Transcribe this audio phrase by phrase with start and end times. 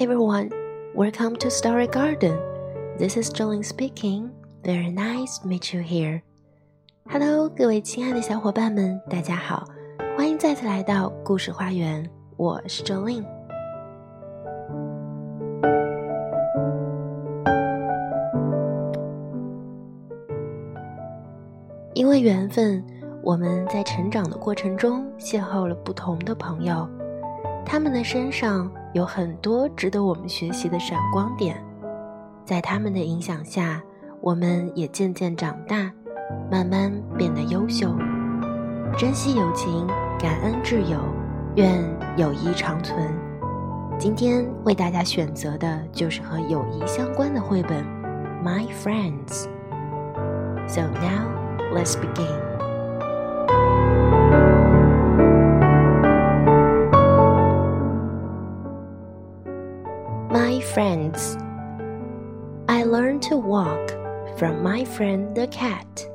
[0.00, 0.48] everyone,
[0.94, 2.38] welcome to Story Garden.
[2.98, 4.30] This is Jolin speaking.
[4.62, 6.22] Very nice meet you here.
[7.10, 9.64] Hello，各位亲爱的小伙伴们，大家好，
[10.16, 13.24] 欢迎再次来到故事花园，我是 Jolin。
[21.94, 22.84] 因为缘分，
[23.20, 26.88] 我们在成长的过程中邂逅了不同的朋友，
[27.66, 31.62] 他们的身上有很多值得我们学习的闪光点，
[32.44, 33.82] 在他们的影响下，
[34.20, 35.92] 我们也渐渐长大。
[36.50, 37.90] 慢慢变得优秀，
[38.98, 39.86] 珍惜友情，
[40.18, 41.00] 感恩挚友，
[41.56, 41.82] 愿
[42.18, 43.08] 友谊长存。
[43.98, 47.82] 今天为大家选择的就是和友谊相关的绘本
[48.44, 49.46] 《My Friends》。
[50.68, 51.30] So now
[51.74, 52.57] let's begin.
[60.30, 61.38] My friends,
[62.68, 63.88] I learned to walk
[64.36, 66.06] from my friend the cat.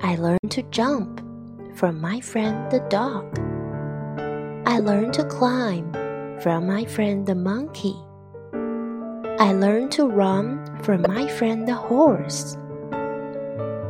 [0.00, 1.24] I learned to jump
[1.76, 3.38] from my friend the dog.
[4.66, 5.92] I learned to climb
[6.40, 7.94] from my friend the monkey.
[9.38, 12.56] I learned to run from my friend the horse.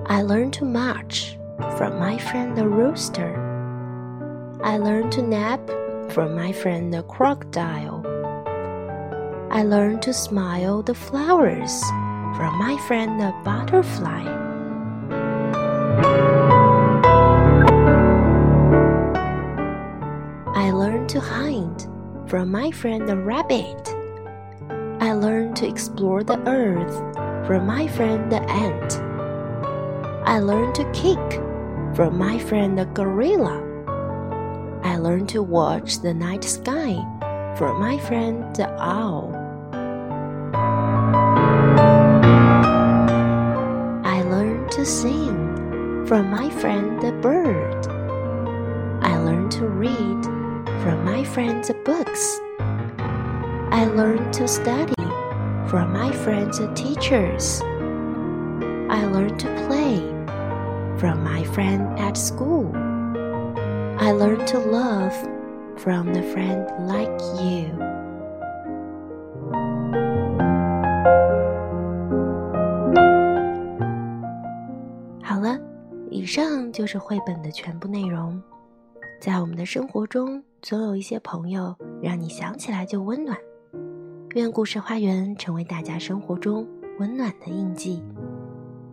[0.04, 1.38] I learned to march
[1.78, 3.32] from my friend the rooster.
[4.62, 5.66] I learned to nap
[6.10, 8.19] from my friend the crocodile.
[9.52, 11.82] I learned to smile the flowers
[12.36, 14.22] from my friend the butterfly.
[20.54, 21.82] I learned to hide
[22.28, 23.88] from my friend the rabbit.
[25.02, 26.96] I learned to explore the earth
[27.44, 29.00] from my friend the ant.
[30.28, 31.42] I learned to kick
[31.96, 33.66] from my friend the gorilla.
[34.84, 37.04] I learned to watch the night sky
[37.56, 39.39] from my friend the owl.
[46.10, 47.86] From my friend the bird.
[49.00, 50.24] I learned to read
[50.82, 52.40] from my friend's books.
[52.58, 54.92] I learned to study
[55.68, 57.62] from my friends' teachers.
[58.90, 60.00] I learned to play
[60.98, 62.72] from my friend at school.
[64.00, 65.14] I learned to love
[65.78, 67.99] from the friend like you.
[76.30, 78.40] 上就是绘本的全部内容。
[79.20, 83.36] 在我们的生活中，总有一些朋友让你想起来就温暖。
[84.36, 86.64] 愿故事花园成为大家生活中
[87.00, 88.00] 温暖的印记。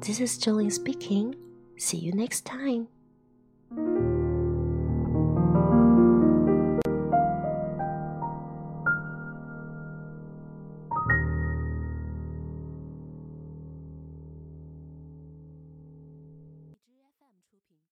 [0.01, 1.35] This is Jolin speaking.
[1.77, 2.87] See you next time.